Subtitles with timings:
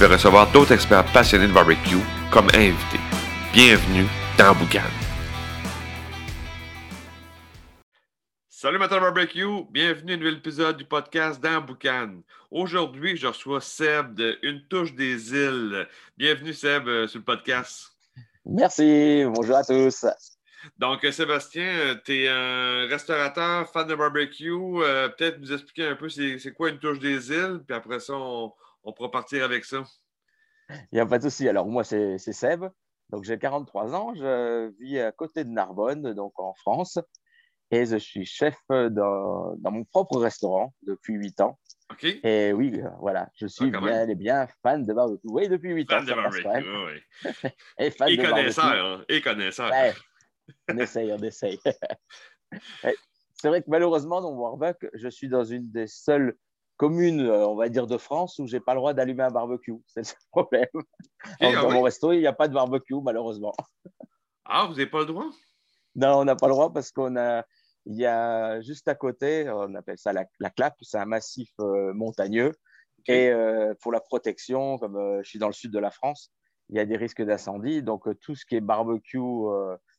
[0.00, 2.00] vais recevoir d'autres experts passionnés de barbecue
[2.32, 3.00] comme invités.
[3.52, 4.06] Bienvenue
[4.38, 4.80] dans Boucan.
[8.48, 12.22] Salut Matin Barbecue, bienvenue à un nouvel épisode du podcast dans Boucan.
[12.50, 15.86] Aujourd'hui, je reçois Seb de Une touche des îles.
[16.16, 17.90] Bienvenue Seb euh, sur le podcast.
[18.46, 20.06] Merci, bonjour à tous.
[20.78, 24.50] Donc, euh, Sébastien, tu es un restaurateur, fan de barbecue.
[24.50, 28.14] Euh, Peut-être nous expliquer un peu c'est quoi une touche des îles, puis après ça,
[28.14, 28.52] on,
[28.84, 29.82] on pourra partir avec ça.
[30.70, 31.48] Il n'y a pas de souci.
[31.48, 32.64] Alors, moi, c'est Seb.
[33.10, 34.14] Donc, j'ai 43 ans.
[34.14, 36.98] Je vis à côté de Narbonne, donc en France.
[37.72, 41.58] Et je suis chef dans, dans mon propre restaurant depuis 8 ans.
[41.90, 42.04] OK?
[42.04, 45.26] Et oui, voilà, je suis Ah, bien et bien fan de barbecue.
[45.28, 46.04] Oui, depuis 8 Fan ans.
[46.06, 47.50] de barbecue, oui, oui.
[47.78, 48.60] Et fan Et de barbecue.
[48.60, 49.70] hein, et connaisseur.
[49.70, 49.92] Ouais,
[50.68, 51.58] on essaye, on essaye.
[53.34, 56.36] C'est vrai que malheureusement, dans Warbuck, je suis dans une des seules
[56.80, 59.74] communes, euh, on va dire, de France où j'ai pas le droit d'allumer un barbecue.
[59.86, 60.66] C'est le problème.
[61.38, 61.74] Alors, ah dans oui.
[61.74, 63.52] mon resto, il n'y a pas de barbecue, malheureusement.
[64.46, 65.26] Ah, vous n'avez pas le droit?
[65.94, 67.44] Non, on n'a pas le droit parce qu'on a,
[67.84, 71.50] il y a juste à côté, on appelle ça la, la clappe, c'est un massif
[71.60, 72.52] euh, montagneux.
[73.06, 76.32] Et euh, pour la protection, comme euh, je suis dans le sud de la France,
[76.70, 77.82] il y a des risques d'incendie.
[77.82, 79.18] Donc, tout ce qui est barbecue,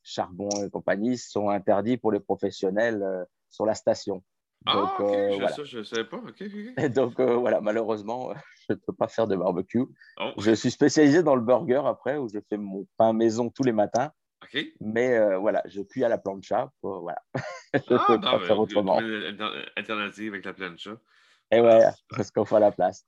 [0.03, 3.05] charbon et compagnie sont interdits pour les professionnels
[3.49, 4.23] sur la station.
[4.65, 5.47] Donc, ah, OK, euh, je, voilà.
[5.49, 6.21] ça, je ne savais pas.
[6.89, 8.31] Donc, euh, voilà, malheureusement,
[8.69, 9.85] je ne peux pas faire de barbecue.
[10.19, 13.63] Oh, Je suis spécialisé dans le burger après, où je fais mon pain maison tous
[13.63, 14.11] les matins.
[14.79, 16.71] Mais euh, voilà, je cuis à la plancha.
[16.83, 17.21] euh, voilà.
[17.73, 18.99] je ne Ah, peux non, pas faire autrement.
[19.75, 20.91] alternative avec la plancha.
[21.51, 23.05] Et ouais, parce qu'on fait la place.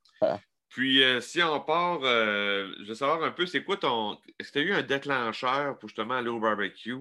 [0.70, 4.18] Puis, euh, si on part, euh, je veux savoir un peu, c'est quoi ton.
[4.40, 6.98] Est-ce que tu as eu un déclencheur pour justement aller au barbecue?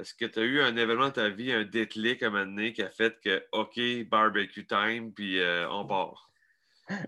[0.00, 2.46] Est-ce que tu as eu un événement dans ta vie, un déclic à un moment
[2.46, 3.78] donné qui a fait que, OK,
[4.08, 6.30] barbecue time, puis euh, on part?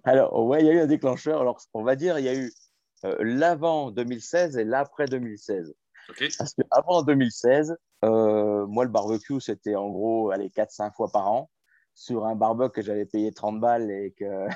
[0.05, 1.41] Alors, ouais, il y a eu un déclencheur.
[1.41, 2.53] Alors, on va dire, il y a eu
[3.05, 5.75] euh, l'avant 2016 et l'après 2016.
[6.11, 6.29] OK?
[6.39, 11.51] Parce qu'avant 2016, euh, moi, le barbecue, c'était en gros, allez, 4-5 fois par an
[11.95, 14.47] sur un barbecue que j'avais payé 30 balles et que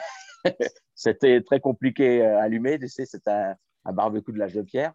[0.94, 2.78] c'était très compliqué à allumer.
[2.78, 4.92] Tu sais, c'était un, un barbecue de l'âge de pierre.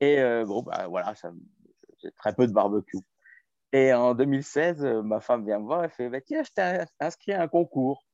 [0.00, 1.32] Et euh, bon, bah, voilà, ça
[2.10, 2.98] très peu de barbecue.
[3.72, 6.84] Et en 2016, euh, ma femme vient me voir et fait bah, Tiens, je t'ai
[7.00, 8.04] inscrit à un concours.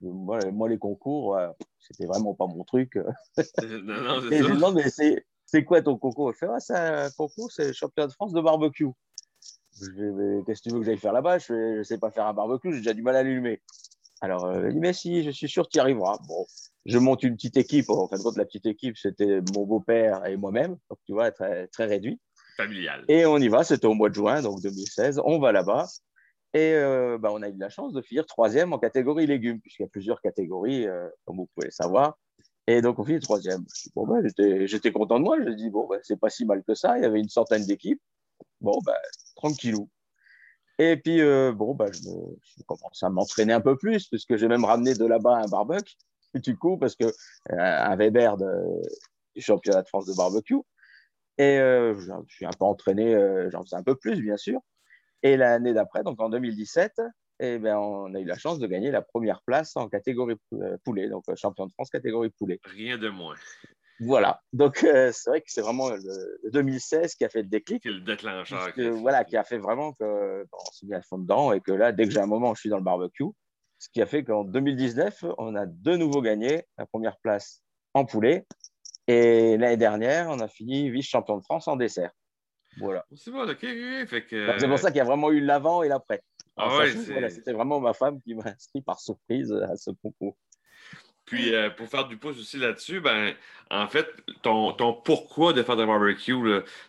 [0.00, 2.96] Moi, moi, les concours, euh, c'était vraiment pas mon truc.
[3.62, 6.32] non, non, Et je demande, mais c'est, quoi ton concours?
[6.32, 8.88] Je fais, ah, c'est un concours, c'est le championnat de France de barbecue.
[9.78, 11.38] Qu'est-ce que tu veux que j'aille faire là-bas?
[11.38, 13.62] Je je sais pas faire un barbecue, j'ai déjà du mal à l'allumer.
[14.20, 16.18] Alors, euh, il dit, mais si, je suis sûr que tu y arriveras.
[16.26, 16.46] Bon,
[16.86, 17.90] je monte une petite équipe.
[17.90, 20.76] En fin de compte, la petite équipe, c'était mon beau-père et moi-même.
[20.88, 22.18] Donc, tu vois, très, très réduit.
[23.08, 25.20] Et on y va, c'était au mois de juin, donc 2016.
[25.24, 25.86] On va là-bas.
[26.54, 29.82] Et euh, bah, on a eu la chance de finir troisième en catégorie légumes, puisqu'il
[29.82, 32.18] y a plusieurs catégories, euh, comme vous pouvez le savoir.
[32.66, 33.64] Et donc, on finit troisième.
[33.94, 34.16] Bon, bah,
[34.66, 35.36] j'étais, content de moi.
[35.44, 36.96] Je dis, bon, bah, c'est pas si mal que ça.
[36.98, 38.00] Il y avait une centaine d'équipes.
[38.60, 38.96] Bon, bah,
[39.36, 39.88] tranquillou.
[40.78, 44.48] Et puis, euh, bon, bah, je, me- commence à m'entraîner un peu plus, puisque j'ai
[44.48, 45.94] même ramené de là-bas un barbecue,
[46.34, 47.12] du coup, parce que euh,
[47.50, 50.56] un Weber du championnat de France de barbecue.
[51.38, 54.36] Et euh, je je suis un peu entraîné, euh, j'en faisais un peu plus, bien
[54.36, 54.60] sûr.
[55.22, 57.00] Et l'année d'après, donc en 2017,
[57.40, 60.76] eh ben, on a eu la chance de gagner la première place en catégorie euh,
[60.84, 62.60] poulet, donc champion de France catégorie poulet.
[62.64, 63.34] Rien de moins.
[64.00, 67.48] Voilà, donc euh, c'est vrai que c'est vraiment le, le 2016 qui a fait le
[67.48, 68.58] déclic, Quel déclencheur.
[68.58, 71.52] parce que, voilà, qui a fait vraiment que bon, on s'est mis à fond dedans
[71.52, 73.24] et que là, dès que j'ai un moment, je suis dans le barbecue.
[73.78, 77.62] Ce qui a fait qu'en 2019, on a de nouveau gagné la première place
[77.94, 78.46] en poulet.
[79.08, 82.10] Et l'année dernière, on a fini vice-champion de France en dessert.
[82.78, 83.04] Voilà.
[83.14, 84.08] C'est bon, OK, OK.
[84.08, 86.22] Fait que, Donc, C'est pour ça qu'il y a vraiment eu l'avant et l'après.
[86.56, 90.36] Ah ouais, voilà, C'était vraiment ma femme qui m'a inscrit par surprise à ce concours.
[91.24, 93.34] Puis euh, pour faire du pouce aussi là-dessus, ben
[93.70, 94.06] en fait,
[94.42, 96.34] ton, ton pourquoi de faire de barbecue,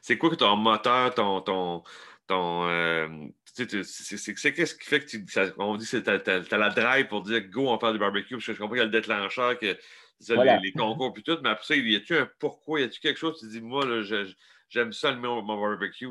[0.02, 1.84] c'est quoi que ton moteur, ton ton
[2.28, 3.08] ton euh,
[3.56, 6.42] tu sais, tu- c'est qu'est-ce qui fait que tu ça- on dit que t'as, t'as,
[6.42, 8.80] t'as la drive pour dire go on fait du barbecue, parce que je comprends qu'il
[8.80, 9.76] y a le déclencheur, que
[10.30, 10.58] Voilà.
[10.58, 13.18] les, les concours puis tout, mais après ça, y a-tu un pourquoi, y a-tu quelque
[13.18, 13.86] chose, tu dis moi
[14.70, 16.08] j'aime ça le mon, mon barbecue,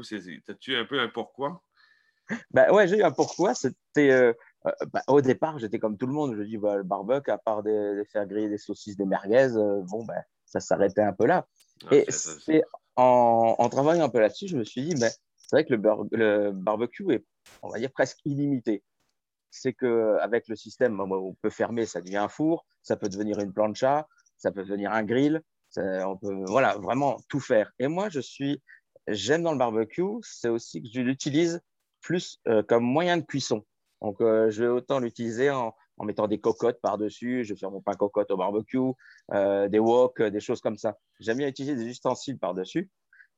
[0.47, 1.63] t'as-tu un peu un pourquoi?
[2.51, 3.55] Ben ouais, j'ai eu un pourquoi.
[3.55, 4.33] C'était euh,
[4.67, 6.35] euh, ben, au départ, j'étais comme tout le monde.
[6.37, 9.57] Je dis bah, le barbecue, à part de, de faire griller des saucisses, des merguez,
[9.57, 11.47] euh, bon ben ça s'arrêtait un peu là.
[11.91, 12.63] et c'est
[12.97, 17.13] en, travaillant un peu là-dessus, je me suis dit, ben, c'est vrai que le, barbecue
[17.13, 17.25] est,
[17.63, 18.83] on va dire, presque illimité.
[19.59, 23.53] C'est qu'avec le système, on peut fermer, ça devient un four, ça peut devenir une
[23.53, 24.07] plancha,
[24.37, 25.43] ça peut devenir un grill,
[25.77, 27.73] on peut voilà, vraiment tout faire.
[27.79, 28.63] Et moi, je suis,
[29.09, 31.61] j'aime dans le barbecue, c'est aussi que je l'utilise
[32.01, 33.65] plus euh, comme moyen de cuisson.
[34.03, 35.75] Donc, euh, je vais autant l'utiliser en,
[36.05, 37.45] mettant des cocottes par-dessus.
[37.45, 38.79] Je vais faire mon pain cocotte au barbecue,
[39.33, 40.99] euh, des wok, des choses comme ça.
[41.19, 42.91] J'aime bien utiliser des ustensiles par-dessus.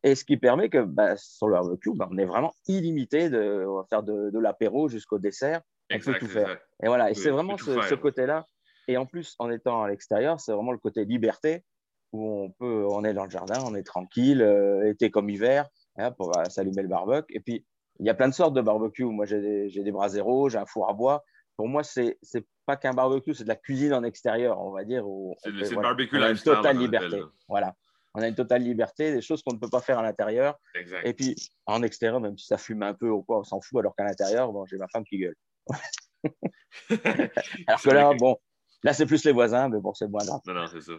[0.05, 3.31] Et ce qui permet que bah, sur le barbecue, bah, on est vraiment illimité.
[3.31, 5.61] De, on va faire de, l'apéro jusqu'au dessert.
[5.93, 6.59] On peut tout faire.
[6.83, 8.47] Et voilà, et c'est vraiment ce, côté-là.
[8.87, 11.65] Et en plus, en étant à l'extérieur, c'est vraiment le côté liberté
[12.13, 14.43] où on peut, on est dans le jardin, on est tranquille,
[14.85, 17.35] été comme hiver, hein, pour s'allumer le barbecue.
[17.35, 17.67] Et puis,
[18.01, 19.05] il y a plein de sortes de barbecue.
[19.05, 21.25] Moi, j'ai des, des zéro, j'ai un four à bois.
[21.57, 24.85] Pour moi, c'est n'est pas qu'un barbecue, c'est de la cuisine en extérieur, on va
[24.85, 25.05] dire.
[25.43, 27.21] C'est le barbecue a une totale liberté.
[27.49, 27.75] Voilà.
[28.15, 30.59] On a une totale liberté, des choses qu'on ne peut pas faire à l'intérieur.
[31.05, 31.35] Et puis,
[31.67, 34.05] en extérieur, même si ça fume un peu ou quoi, on s'en fout, alors qu'à
[34.05, 35.37] l'intérieur, bon, j'ai ma femme qui gueule.
[37.67, 38.37] alors que là, bon,
[38.83, 40.41] là, c'est plus les voisins, mais bon, c'est moins grave.
[40.47, 40.95] Non, non, c'est ça.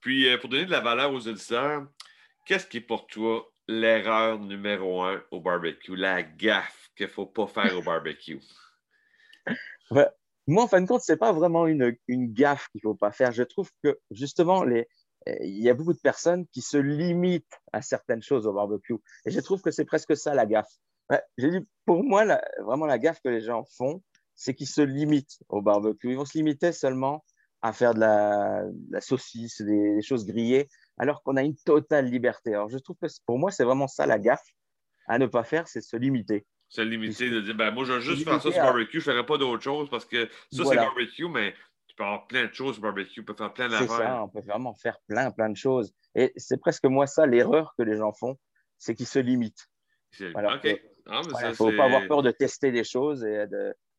[0.00, 1.86] Puis, euh, pour donner de la valeur aux auditeurs,
[2.46, 7.26] qu'est-ce qui est pour toi l'erreur numéro un au barbecue, la gaffe qu'il ne faut
[7.26, 8.40] pas faire au barbecue?
[10.46, 12.96] moi, en fin de compte, ce n'est pas vraiment une, une gaffe qu'il ne faut
[12.96, 13.32] pas faire.
[13.32, 14.88] Je trouve que justement, les,
[15.26, 18.96] il y a beaucoup de personnes qui se limitent à certaines choses au barbecue.
[19.26, 20.72] Et je trouve que c'est presque ça la gaffe.
[21.36, 22.24] J'ai dit, pour moi,
[22.64, 24.02] vraiment la gaffe que les gens font,
[24.34, 26.10] c'est qu'ils se limitent au barbecue.
[26.10, 27.24] Ils vont se limiter seulement
[27.62, 32.54] à faire de la, saucisse, des, choses grillées, alors qu'on a une totale liberté.
[32.54, 34.46] Alors, je trouve que pour moi, c'est vraiment ça la gaffe
[35.08, 36.46] à ne pas faire, c'est se limiter.
[36.68, 39.14] Se limiter, de dire, ben, moi, je vais juste faire ça sur barbecue, je ne
[39.14, 41.54] ferai pas d'autre chose parce que ça, c'est barbecue, mais
[42.00, 43.90] peux avoir plein de choses sur barbecue, tu peux faire plein d'affaires.
[43.90, 45.92] C'est ça, on peut vraiment faire plein, plein de choses.
[46.14, 48.38] Et c'est presque moi ça, l'erreur que les gens font,
[48.78, 49.68] c'est qu'ils se limitent.
[50.34, 53.46] Ah, il ne faut pas avoir peur de tester des choses et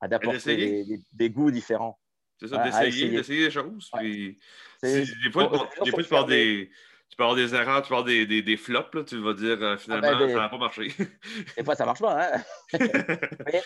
[0.08, 2.00] d'apporter des, des, goûts différents.
[2.38, 3.90] C'est ça, d'essayer, d'essayer des choses.
[3.94, 4.40] Puis,
[4.82, 6.72] des fois, des fois tu parles des,
[7.12, 9.78] tu parles des erreurs, tu parles des, des, des flops, là, tu vas dire euh,
[9.78, 10.88] finalement, ah ben, ça n'a pas marché.
[11.58, 12.36] des fois, ça ne marche pas.
[12.36, 12.44] Hein?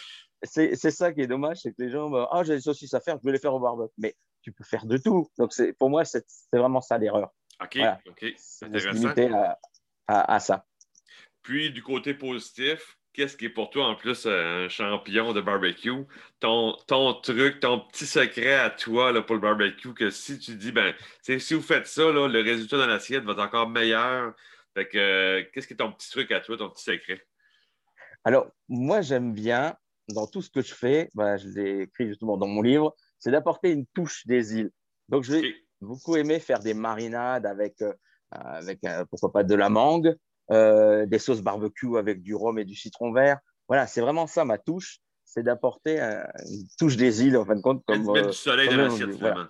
[0.44, 3.18] c'est ça qui est dommage, c'est que les gens, ah, j'ai des saucisses à faire,
[3.22, 3.94] je vais les faire au barbecue.
[4.00, 5.30] Mais tu peux faire de tout.
[5.38, 7.30] Donc, pour moi, c'est vraiment ça l'erreur.
[7.62, 8.26] OK, OK.
[8.36, 9.08] C'est intéressant.
[9.36, 9.58] À,
[10.08, 10.66] à, à, ça.
[11.44, 16.06] Puis, du côté positif, qu'est-ce qui est pour toi en plus un champion de barbecue?
[16.40, 20.56] Ton, ton truc, ton petit secret à toi là, pour le barbecue, que si tu
[20.56, 24.34] dis, ben, si vous faites ça, là, le résultat dans l'assiette va être encore meilleur.
[24.74, 27.26] Fait que, euh, qu'est-ce qui est ton petit truc à toi, ton petit secret?
[28.26, 29.76] Alors, moi, j'aime bien,
[30.10, 33.32] dans tout ce que je fais, ben, je l'ai écrit justement dans mon livre, c'est
[33.32, 34.72] d'apporter une touche des îles.
[35.08, 37.94] Donc, je vais beaucoup aimer faire des marinades avec, euh,
[38.32, 40.16] avec euh, pourquoi pas, de la mangue,
[40.52, 43.40] euh, des sauces barbecue avec du rhum et du citron vert.
[43.68, 47.62] Voilà, c'est vraiment ça ma touche, c'est d'apporter une touche des îles en fin de
[47.62, 47.84] compte.
[47.86, 49.10] Comme, mettre du soleil dans l'assiette,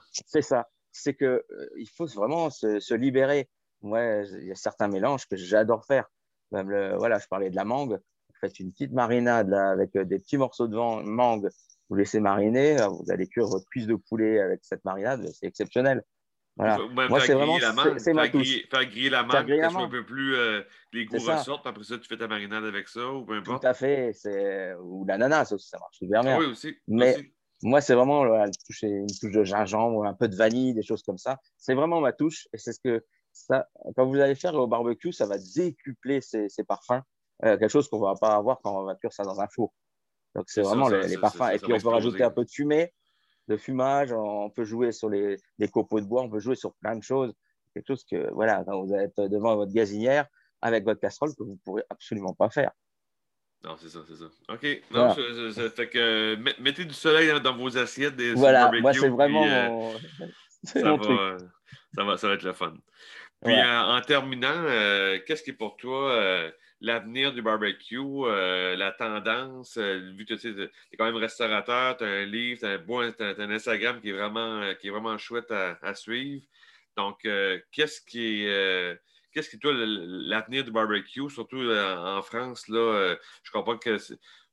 [0.09, 0.68] C'est ça.
[0.92, 3.50] C'est que euh, il faut vraiment se, libérer.
[3.81, 6.06] Ouais, il y a certains mélanges que j'adore faire.
[6.51, 8.00] Même le, voilà, je parlais de la mangue.
[8.30, 11.50] Vous faites une petite marinade là, avec euh, des petits morceaux de mangue.
[11.89, 12.77] Vous laissez mariner.
[12.89, 15.30] Vous allez cuire votre cuisse de poulet avec cette marinade.
[15.33, 16.04] C'est exceptionnel.
[16.57, 16.78] Voilà.
[17.09, 17.57] Moi, c'est vraiment
[17.97, 18.68] c'est ma touche.
[18.69, 20.62] Faire griller la mangue, que soit un peu plus euh,
[20.94, 23.62] les goûts ressortent, après ça, tu fais ta marinade avec ça ou peu importe.
[23.62, 24.14] Tout à fait.
[24.81, 26.35] Ou l'ananas aussi, ça marche super bien.
[26.35, 26.76] Ah oui, aussi.
[26.88, 27.16] Mais
[27.62, 28.83] moi, c'est vraiment une touche
[29.31, 31.40] de gingembre, un peu de vanille, des choses comme ça.
[31.57, 32.47] C'est vraiment ma touche.
[32.54, 36.47] Et c'est ce que ça, quand vous allez faire au barbecue, ça va décupler ces,
[36.47, 37.02] ces parfums.
[37.44, 39.47] Euh, quelque chose qu'on ne va pas avoir quand on va cuire ça dans un
[39.47, 39.74] four.
[40.35, 41.50] Donc, c'est vraiment les, parfums.
[41.54, 42.94] et puis, on peut rajouter un peu de fumée
[43.47, 45.37] de fumage, on peut jouer sur les,
[45.71, 47.33] copeaux de bois, on peut jouer sur plein de choses.
[47.73, 50.28] Quelque chose que, voilà, quand vous êtes devant votre gazinière
[50.61, 52.71] avec votre casserole, que vous ne pourrez absolument pas faire.
[53.64, 54.25] Non, c'est ça, c'est ça.
[54.49, 54.81] OK.
[54.92, 55.16] Non,
[55.52, 58.16] ça, fait que mettez du soleil dans, vos assiettes.
[58.16, 59.92] Des, voilà, moi, c'est vraiment euh,
[60.64, 61.37] ça, va,
[61.95, 62.73] ça, va, ça va être le fun.
[63.44, 66.52] Puis, en, terminant, euh, qu'est-ce qui est pour toi euh,
[66.85, 72.04] l'avenir du barbecue, euh, la tendance, euh, vu que tu es quand même restaurateur, tu
[72.04, 75.51] as un livre, tu as, un Instagram qui est vraiment, euh, qui est vraiment chouette
[75.51, 76.45] à, suivre.
[76.95, 77.27] Donc,
[77.71, 78.99] qu'est-ce qui est.
[79.31, 83.97] Qu'est-ce qui toi, l'avenir du barbecue, surtout en France, là, je comprends que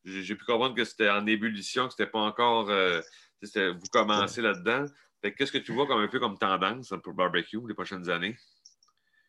[0.05, 2.67] j'ai pu comprendre que c'était en ébullition, que c'était pas encore.
[2.67, 4.87] vous commencez là-dedans.
[5.23, 8.37] Qu'est-ce que tu vois comme un peu comme tendance pour le barbecue les prochaines années?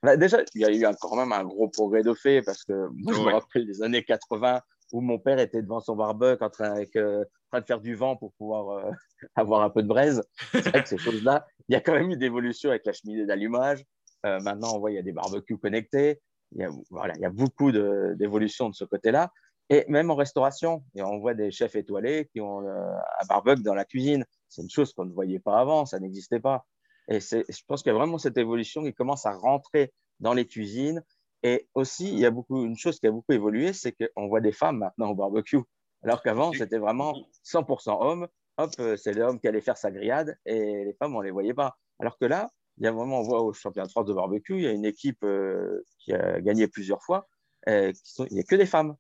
[0.03, 2.73] Bah, déjà, il y a eu quand même un gros progrès de fait parce que
[2.93, 6.49] moi, je me rappelle des années 80 où mon père était devant son barbecue en
[6.49, 8.91] train, avec, euh, train de faire du vent pour pouvoir euh,
[9.35, 10.21] avoir un peu de braise.
[10.51, 13.25] C'est vrai que ces choses-là, il y a quand même eu d'évolution avec la cheminée
[13.25, 13.83] d'allumage.
[14.25, 16.21] Euh, maintenant, on voit il y a des barbecues connectés.
[16.51, 19.31] Il y a, voilà, il y a beaucoup d'évolution de, ce côté-là.
[19.69, 23.73] Et même en restauration, et on voit des chefs étoilés qui ont un barbecue dans
[23.73, 24.25] la cuisine.
[24.49, 26.65] C'est une chose qu'on ne voyait pas avant, ça n'existait pas.
[27.09, 30.47] Et je pense qu'il y a vraiment cette évolution qui commence à rentrer dans les
[30.47, 31.03] cuisines.
[31.43, 34.39] Et aussi, il y a beaucoup, une chose qui a beaucoup évolué, c'est qu'on voit
[34.39, 35.59] des femmes maintenant au barbecue.
[36.03, 38.27] Alors qu'avant, c'était vraiment 100% hommes.
[38.57, 41.31] Hop, euh, c'est l'homme qui allait faire sa grillade et les femmes, on ne les
[41.31, 41.75] voyait pas.
[41.99, 44.55] Alors que là, il y a vraiment, on voit au championnat de France de barbecue,
[44.55, 47.27] il y a une équipe euh, qui a gagné plusieurs fois.
[47.67, 47.93] il
[48.31, 48.95] n'y a que des femmes.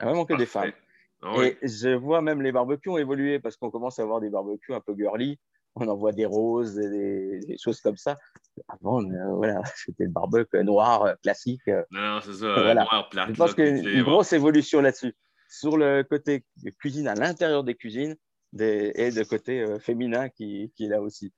[0.00, 0.72] Vraiment que des femmes.
[1.22, 4.28] Ah et je vois même les barbecues ont évolué parce qu'on commence à avoir des
[4.28, 5.38] barbecues un peu girly.
[5.74, 8.18] On en voit des roses et des, choses comme ça.
[8.68, 11.62] Avant, euh, voilà, c'était le barbecue noir euh, classique.
[11.90, 13.26] Non, c'est ça, noir plat.
[13.28, 15.14] Je pense qu'il y a une, grosse évolution là-dessus.
[15.48, 16.44] Sur le côté
[16.78, 18.16] cuisine, à l'intérieur des cuisines,
[18.52, 21.32] des, et le côté féminin qui, qui est là aussi.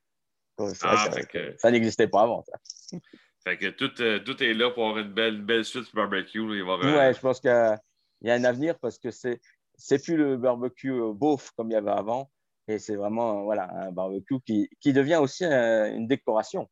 [0.59, 1.11] Ah,
[1.59, 2.45] ça, n'existait pas avant.
[2.45, 2.99] Ça.
[3.45, 6.41] Fait que tout, euh, tout, est là pour avoir une belle, belle suite barbecue.
[6.57, 9.41] Il va Ouais, je pense qu'il y, a un avenir parce que c'est
[9.77, 12.31] c'est plus le barbecue euh, beauf comme il y avait avant.
[12.69, 16.69] Et c'est vraiment voilà, un barbecue qui, qui devient aussi une décoration.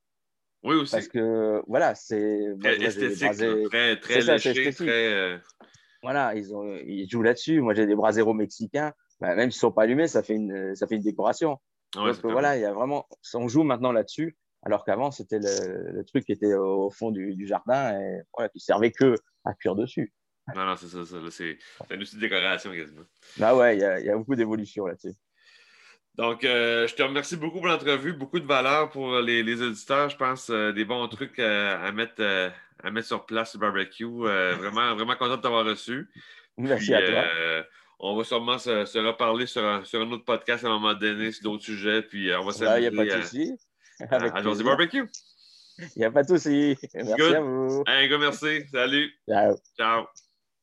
[0.63, 0.93] Oui, aussi.
[0.93, 2.55] Parce que voilà, c'est.
[2.61, 3.33] Très esthétique,
[3.69, 5.13] très, très léché, très.
[5.13, 5.39] Euh,
[6.03, 7.61] voilà, ils, ont, ils jouent là-dessus.
[7.61, 8.93] Moi, j'ai des braseros mexicains.
[9.21, 11.59] Ben, même s'ils ne sont pas allumés, ça fait une, ça fait une décoration.
[11.95, 16.25] Donc voilà, il y a vraiment, on joue maintenant là-dessus, alors qu'avant c'était le, truc
[16.25, 20.13] qui était au fond du, jardin et voilà, qui servait que à cuire dessus.
[20.57, 21.59] Non, non, c'est ça, ça c'est
[21.91, 23.05] une petite décoration quasiment.
[23.41, 25.13] Ah ouais, il y a, y a beaucoup d'évolution là-dessus.
[26.17, 30.11] Donc, euh, je te remercie beaucoup pour l'entrevue, beaucoup de valeur pour les, les auditeurs,
[30.11, 32.23] je pense, euh, des bons trucs euh, à, mettre,
[32.83, 34.05] à mettre sur place le barbecue.
[34.05, 36.11] vraiment, vraiment content de t'avoir reçu.
[36.59, 37.25] Merci à toi
[38.05, 41.31] on va sûrement se, reparler sur un, sur un, autre podcast à un moment donné
[41.31, 42.03] sur d'autres sujets.
[42.03, 42.89] Puis on va s'amuser.
[42.89, 43.59] Il n'y a pas de souci.
[44.11, 45.05] À, à Barbecue.
[45.79, 46.77] Il n'y a pas de souci.
[46.93, 47.85] Merci à vous.
[47.87, 48.67] Un gars, merci.
[48.73, 49.13] Salut.
[49.29, 49.57] Ciao.
[49.79, 50.07] Ciao.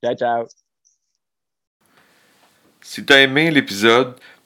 [0.04, 0.48] Ciao, ciao.
[2.82, 4.20] Si tu as aimé l'épisode,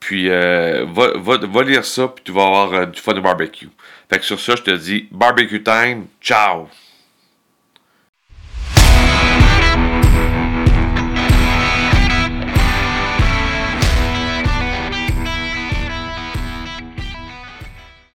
[0.00, 3.68] Puis euh, va, va, lire ça, puis tu vas avoir euh, du fun au barbecue.
[4.08, 6.06] Fait que sur ça, je te dis barbecue time.
[6.20, 6.68] Ciao!